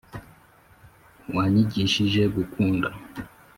[1.35, 2.87] wanyigishije gukunda.